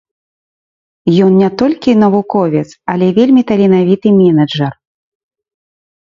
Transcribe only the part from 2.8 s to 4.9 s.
але вельмі таленавіты менеджар.